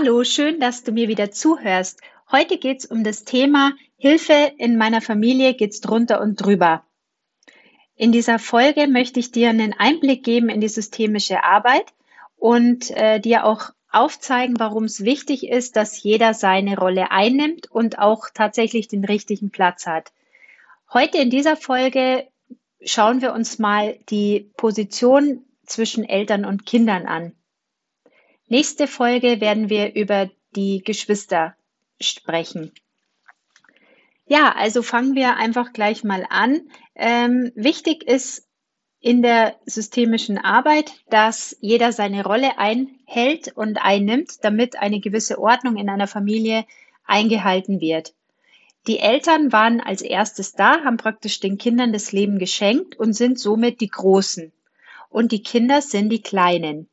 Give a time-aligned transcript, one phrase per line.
[0.00, 2.02] Hallo, schön, dass du mir wieder zuhörst.
[2.30, 6.84] Heute geht es um das Thema Hilfe in meiner Familie geht's drunter und drüber.
[7.96, 11.86] In dieser Folge möchte ich dir einen Einblick geben in die systemische Arbeit
[12.36, 17.98] und äh, dir auch aufzeigen, warum es wichtig ist, dass jeder seine Rolle einnimmt und
[17.98, 20.12] auch tatsächlich den richtigen Platz hat.
[20.92, 22.28] Heute in dieser Folge
[22.84, 27.32] schauen wir uns mal die Position zwischen Eltern und Kindern an.
[28.50, 31.54] Nächste Folge werden wir über die Geschwister
[32.00, 32.72] sprechen.
[34.26, 36.62] Ja, also fangen wir einfach gleich mal an.
[36.94, 38.46] Ähm, wichtig ist
[39.00, 45.76] in der systemischen Arbeit, dass jeder seine Rolle einhält und einnimmt, damit eine gewisse Ordnung
[45.76, 46.64] in einer Familie
[47.04, 48.14] eingehalten wird.
[48.86, 53.38] Die Eltern waren als erstes da, haben praktisch den Kindern das Leben geschenkt und sind
[53.38, 54.52] somit die Großen.
[55.10, 56.88] Und die Kinder sind die Kleinen.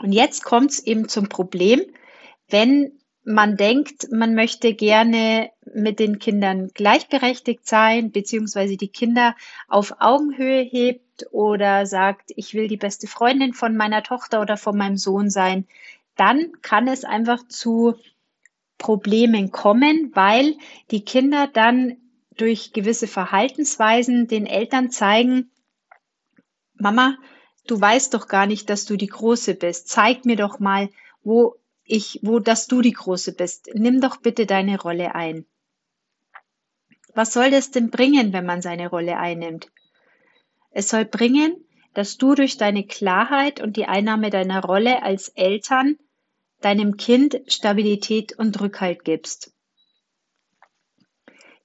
[0.00, 1.82] Und jetzt kommt es eben zum Problem,
[2.48, 2.92] wenn
[3.24, 9.34] man denkt, man möchte gerne mit den Kindern gleichberechtigt sein, beziehungsweise die Kinder
[9.66, 14.76] auf Augenhöhe hebt oder sagt, ich will die beste Freundin von meiner Tochter oder von
[14.76, 15.66] meinem Sohn sein,
[16.16, 17.94] dann kann es einfach zu
[18.76, 20.56] Problemen kommen, weil
[20.90, 21.96] die Kinder dann
[22.36, 25.50] durch gewisse Verhaltensweisen den Eltern zeigen,
[26.74, 27.16] Mama,
[27.66, 29.88] du weißt doch gar nicht, dass du die Große bist.
[29.88, 30.90] Zeig mir doch mal,
[31.22, 33.70] wo ich, wo, dass du die Große bist.
[33.74, 35.46] Nimm doch bitte deine Rolle ein.
[37.14, 39.70] Was soll das denn bringen, wenn man seine Rolle einnimmt?
[40.70, 41.64] Es soll bringen,
[41.94, 45.96] dass du durch deine Klarheit und die Einnahme deiner Rolle als Eltern
[46.60, 49.52] deinem Kind Stabilität und Rückhalt gibst.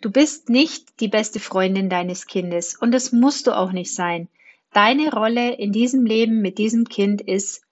[0.00, 4.28] Du bist nicht die beste Freundin deines Kindes und das musst du auch nicht sein.
[4.78, 7.62] Deine Rolle in diesem Leben mit diesem Kind ist,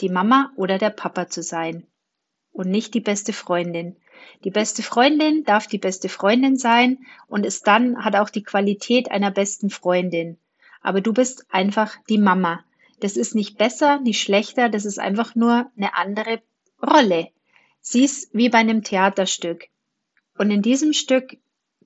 [0.00, 1.88] die Mama oder der Papa zu sein
[2.52, 3.96] und nicht die beste Freundin.
[4.44, 9.10] Die beste Freundin darf die beste Freundin sein und ist dann, hat auch die Qualität
[9.10, 10.38] einer besten Freundin.
[10.82, 12.64] Aber du bist einfach die Mama.
[13.00, 16.42] Das ist nicht besser, nicht schlechter, das ist einfach nur eine andere
[16.80, 17.30] Rolle.
[17.80, 19.66] Sie ist wie bei einem Theaterstück.
[20.38, 21.38] Und in diesem Stück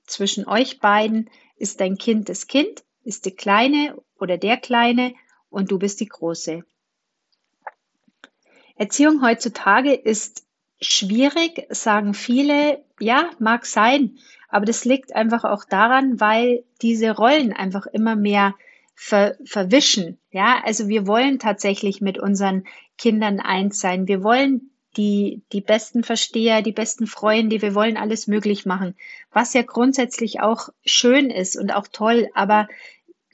[0.05, 5.13] zwischen euch beiden ist dein Kind das Kind ist die Kleine oder der Kleine
[5.49, 6.63] und du bist die Große.
[8.75, 10.45] Erziehung heutzutage ist
[10.79, 12.83] schwierig, sagen viele.
[12.99, 14.17] Ja, mag sein,
[14.49, 18.55] aber das liegt einfach auch daran, weil diese Rollen einfach immer mehr
[18.95, 20.17] ver verwischen.
[20.31, 22.65] Ja, also wir wollen tatsächlich mit unseren
[22.97, 24.07] Kindern eins sein.
[24.07, 28.95] Wir wollen die, die besten Versteher, die besten Freunde, wir wollen alles möglich machen,
[29.31, 32.67] was ja grundsätzlich auch schön ist und auch toll, aber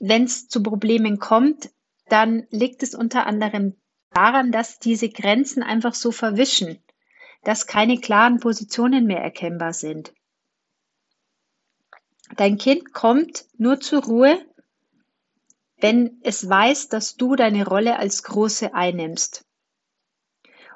[0.06, 1.70] wenn es zu Problemen kommt,
[2.10, 3.78] dann liegt es unter anderem
[4.12, 6.78] daran, dass diese Grenzen einfach so verwischen,
[7.44, 10.14] dass keine klaren Positionen mehr erkennbar sind.
[12.36, 14.46] Dein Kind kommt nur zur Ruhe,
[15.78, 19.46] wenn es weiß, dass du deine Rolle als Große einnimmst.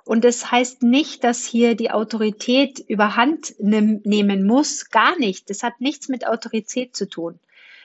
[0.05, 5.49] Und das heißt nicht, dass hier die Autorität überhand nehmen muss, gar nicht.
[5.49, 7.41] Das hat nichts mit Autorität zu tun.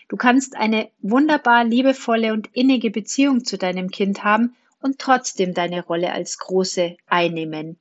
[0.08, 5.84] Du kannst eine wunderbar liebevolle und innige Beziehung zu deinem Kind haben und trotzdem deine
[5.84, 7.78] Rolle als Große einnehmen.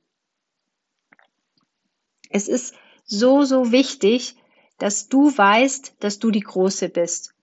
[2.30, 2.74] Es ist
[3.04, 4.36] so, so wichtig,
[4.78, 7.34] dass du weißt, dass du die Große bist.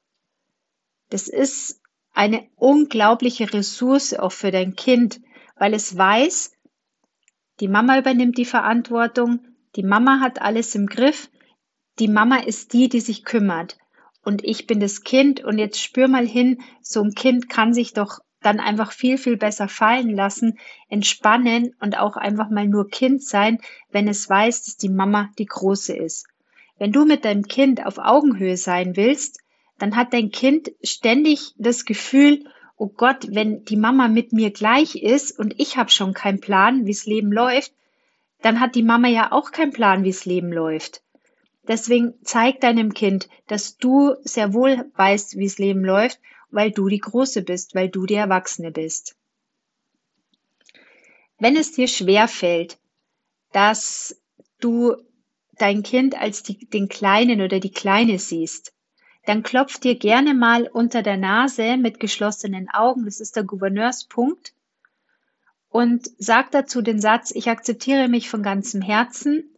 [1.09, 1.79] Das ist
[2.13, 5.21] eine unglaubliche Ressource auch für dein Kind,
[5.55, 6.53] weil es weiß,
[7.59, 9.39] die Mama übernimmt die Verantwortung,
[9.75, 11.29] die Mama hat alles im Griff,
[11.99, 13.77] die Mama ist die, die sich kümmert
[14.29, 17.93] und ich bin das Kind und jetzt spür mal hin, so ein Kind kann sich
[17.93, 23.23] doch dann einfach viel, viel besser fallen lassen, entspannen und auch einfach mal nur Kind
[23.23, 23.57] sein,
[23.89, 26.27] wenn es weiß, dass die Mama die Große ist.
[26.77, 29.39] Wenn du mit deinem Kind auf Augenhöhe sein willst,
[29.79, 32.45] dann hat dein Kind ständig das Gefühl,
[32.77, 36.85] oh Gott, wenn die Mama mit mir gleich ist und ich habe schon keinen Plan,
[36.85, 37.73] wie's Leben läuft,
[38.43, 41.01] dann hat die Mama ja auch keinen Plan, wie's Leben läuft.
[41.67, 46.19] Deswegen zeig deinem Kind, dass du sehr wohl weißt, wie es Leben läuft
[46.51, 49.15] weil du die Große bist, weil du die Erwachsene bist.
[51.37, 52.77] Wenn es dir schwer fällt,
[53.51, 54.19] dass
[54.59, 54.95] du
[55.57, 58.73] dein Kind als die, den Kleinen oder die Kleine siehst,
[59.25, 64.53] dann klopf dir gerne mal unter der Nase mit geschlossenen Augen, das ist der Gouverneurspunkt,
[65.69, 69.55] und sag dazu den Satz, ich akzeptiere mich von ganzem Herzen,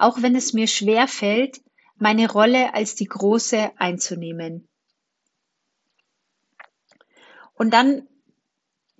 [0.00, 1.60] auch wenn es mir schwer fällt,
[1.96, 4.66] meine Rolle als die Große einzunehmen.
[7.54, 8.08] Und dann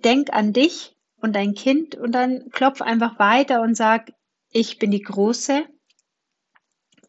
[0.03, 4.13] denk an dich und dein Kind und dann klopf einfach weiter und sag,
[4.51, 5.65] ich bin die Große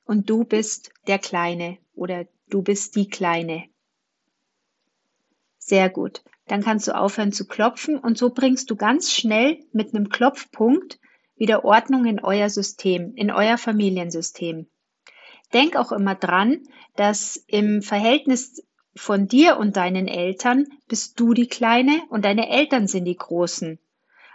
[0.04, 3.64] und du bist der Kleine oder du bist die Kleine.
[5.58, 6.22] Sehr gut.
[6.46, 10.98] Dann kannst du aufhören zu klopfen und so bringst du ganz schnell mit einem Klopfpunkt
[11.36, 14.66] wieder Ordnung in euer System, in euer Familiensystem.
[15.52, 16.62] Denk auch immer dran,
[16.96, 18.62] dass im Verhältnis
[18.94, 23.78] von dir und deinen Eltern bist du die Kleine und deine Eltern sind die Großen.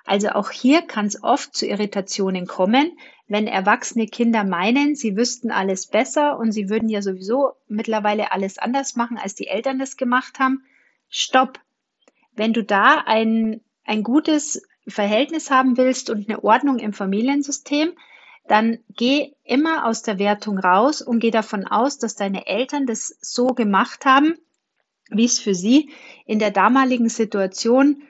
[0.05, 2.97] Also auch hier kann es oft zu Irritationen kommen,
[3.27, 8.57] wenn erwachsene Kinder meinen, sie wüssten alles besser und sie würden ja sowieso mittlerweile alles
[8.57, 10.63] anders machen, als die Eltern das gemacht haben.
[11.09, 11.59] Stopp!
[12.31, 17.93] Wenn du da ein, ein gutes Verhältnis haben willst und eine Ordnung im Familiensystem,
[18.47, 23.17] dann geh immer aus der Wertung raus und geh davon aus, dass deine Eltern das
[23.21, 24.37] so gemacht haben,
[25.09, 25.91] wie es für sie
[26.25, 28.03] in der damaligen Situation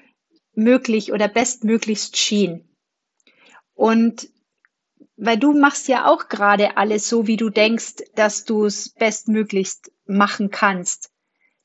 [0.54, 2.68] möglich oder bestmöglichst schien.
[3.74, 4.30] Und
[5.16, 9.92] weil du machst ja auch gerade alles so, wie du denkst, dass du es bestmöglichst
[10.06, 11.12] machen kannst.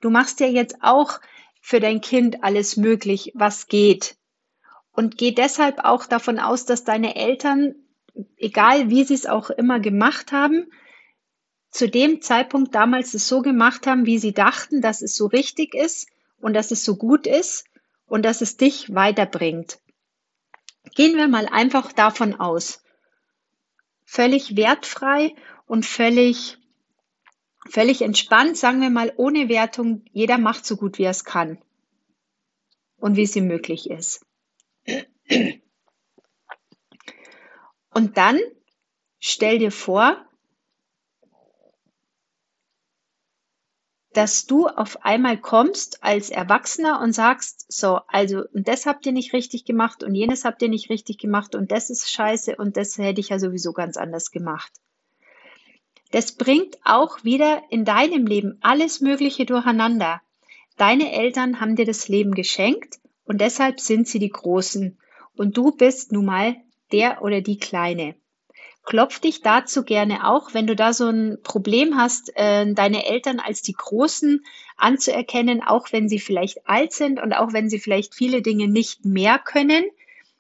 [0.01, 1.21] Du machst ja jetzt auch
[1.61, 4.17] für dein Kind alles möglich, was geht.
[4.93, 7.75] Und geh deshalb auch davon aus, dass deine Eltern,
[8.37, 10.71] egal wie sie es auch immer gemacht haben,
[11.71, 15.75] zu dem Zeitpunkt damals es so gemacht haben, wie sie dachten, dass es so richtig
[15.75, 16.09] ist
[16.39, 17.65] und dass es so gut ist
[18.07, 19.79] und dass es dich weiterbringt.
[20.95, 22.83] Gehen wir mal einfach davon aus.
[24.05, 25.35] Völlig wertfrei
[25.67, 26.59] und völlig,
[27.67, 31.59] völlig entspannt, sagen wir mal ohne Wertung, jeder macht so gut wie er es kann
[32.99, 34.27] und wie es ihm möglich ist.
[37.95, 38.39] Und dann
[39.19, 40.17] stell dir vor,
[44.13, 49.13] dass du auf einmal kommst als Erwachsener und sagst, so, also, und das habt ihr
[49.13, 52.77] nicht richtig gemacht und jenes habt ihr nicht richtig gemacht und das ist scheiße und
[52.77, 54.71] das hätte ich ja sowieso ganz anders gemacht.
[56.11, 60.21] Das bringt auch wieder in deinem Leben alles Mögliche durcheinander.
[60.77, 64.99] Deine Eltern haben dir das Leben geschenkt und deshalb sind sie die Großen
[65.37, 66.57] und du bist nun mal
[66.93, 68.15] der oder die Kleine.
[68.85, 73.39] Klopf dich dazu gerne auch, wenn du da so ein Problem hast, äh, deine Eltern
[73.39, 74.45] als die Großen
[74.77, 79.05] anzuerkennen, auch wenn sie vielleicht alt sind und auch wenn sie vielleicht viele Dinge nicht
[79.05, 79.85] mehr können,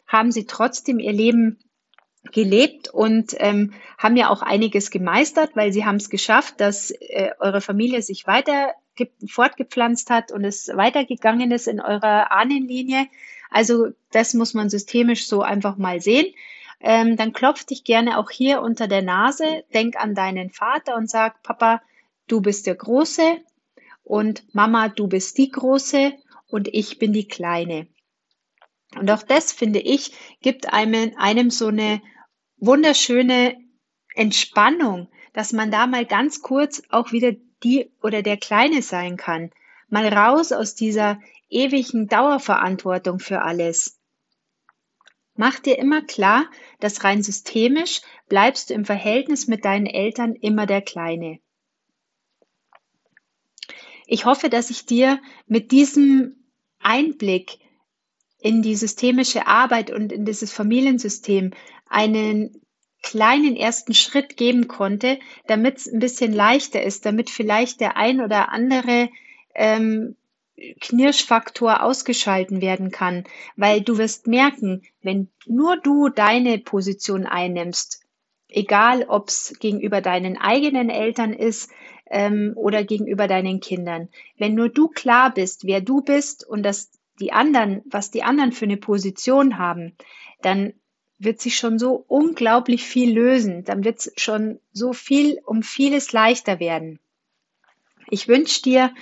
[0.08, 1.60] haben sie trotzdem ihr Leben
[2.32, 7.30] gelebt und ähm, haben ja auch einiges gemeistert, weil sie haben es geschafft, dass äh,
[7.38, 8.72] eure Familie sich weiter
[9.26, 13.06] fortgepflanzt hat und es weitergegangen ist in eurer Ahnenlinie.
[13.52, 16.32] Also das muss man systemisch so einfach mal sehen
[16.82, 21.08] ähm, dann klopf dich gerne auch hier unter der Nase, denk an deinen Vater und
[21.08, 21.81] sag, Papa,
[22.26, 23.38] du bist der Große
[24.03, 26.12] und Mama, du bist die Große
[26.48, 27.86] und ich bin die Kleine.
[28.98, 30.12] Und auch das, finde ich,
[30.43, 32.03] gibt einem, einem so eine
[32.58, 33.56] wunderschöne
[34.15, 39.50] Entspannung, dass man da mal ganz kurz auch wieder die oder der Kleine sein kann.
[39.88, 41.20] Mal raus aus dieser
[41.52, 43.98] ewigen Dauerverantwortung für alles.
[45.34, 50.66] Mach dir immer klar, dass rein systemisch bleibst du im Verhältnis mit deinen Eltern immer
[50.66, 51.38] der Kleine.
[54.06, 56.44] Ich hoffe, dass ich dir mit diesem
[56.80, 57.58] Einblick
[58.40, 61.52] in die systemische Arbeit und in dieses Familiensystem
[61.88, 62.60] einen
[63.02, 68.20] kleinen ersten Schritt geben konnte, damit es ein bisschen leichter ist, damit vielleicht der ein
[68.20, 69.08] oder andere
[69.54, 70.16] ähm,
[70.81, 73.24] Knirschfaktor ausgeschalten werden kann,
[73.56, 78.02] weil du wirst merken, wenn nur du deine Position einnimmst,
[78.48, 81.70] egal ob es gegenüber deinen eigenen Eltern ist
[82.10, 86.90] ähm, oder gegenüber deinen Kindern, wenn nur du klar bist, wer du bist und dass
[87.20, 89.96] die anderen, was die anderen für eine Position haben,
[90.40, 90.74] dann
[91.19, 96.12] wird sich schon so unglaublich viel lösen, dann wird es schon so viel um vieles
[96.12, 96.98] leichter werden.
[98.08, 98.92] Ich wünsche dir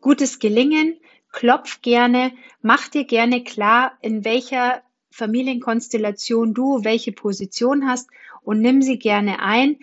[0.00, 0.98] gutes Gelingen,
[1.32, 8.08] klopf gerne, mach dir gerne klar, in welcher Familienkonstellation du welche Position hast
[8.42, 9.78] und nimm sie gerne ein.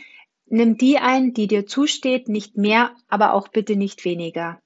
[0.48, 4.60] Nimm die ein, die dir zusteht, nicht mehr, aber auch bitte nicht weniger.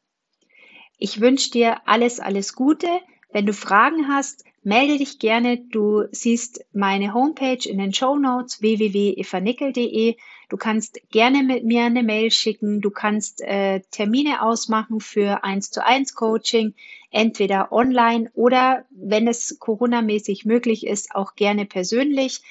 [0.98, 2.88] Ich wünsche dir alles, alles Gute.
[3.34, 5.58] Wenn du Fragen hast, melde dich gerne.
[5.58, 10.18] Du siehst meine Homepage in den Show Notes www.evanickel.de.
[10.50, 12.80] Du kannst gerne mit mir eine Mail schicken.
[12.80, 16.76] Du kannst äh, Termine ausmachen für 1 zu 1 Coaching,
[17.10, 22.44] entweder online oder, wenn es Corona-mäßig möglich ist, auch gerne persönlich.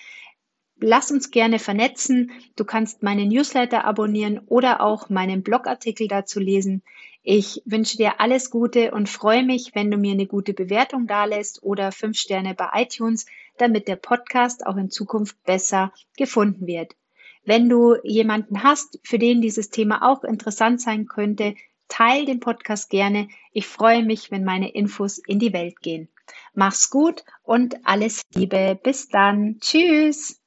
[0.81, 2.33] Lass uns gerne vernetzen.
[2.57, 6.83] Du kannst meine Newsletter abonnieren oder auch meinen Blogartikel dazu lesen.
[7.25, 11.62] Ich wünsche dir alles Gute und freue mich, wenn du mir eine gute Bewertung dalässt
[11.62, 13.26] oder fünf Sterne bei iTunes,
[13.59, 16.97] damit der Podcast auch in Zukunft besser gefunden wird.
[17.45, 21.55] Wenn du jemanden hast, für den dieses Thema auch interessant sein könnte,
[21.87, 23.29] teil den Podcast gerne.
[23.52, 26.09] Ich freue mich, wenn meine Infos in die Welt gehen.
[26.55, 28.79] Mach's gut und alles Liebe.
[28.83, 29.59] Bis dann.
[29.61, 30.42] Tschüss.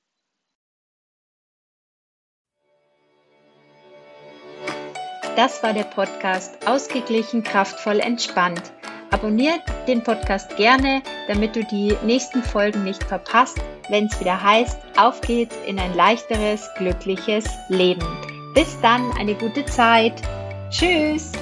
[5.36, 8.62] Das war der Podcast Ausgeglichen, kraftvoll, entspannt.
[9.12, 13.58] Abonniert den Podcast gerne, damit du die nächsten Folgen nicht verpasst,
[13.90, 18.06] wenn es wieder heißt, auf geht's in ein leichteres, glückliches Leben.
[18.54, 20.14] Bis dann, eine gute Zeit.
[20.70, 21.34] Tschüss.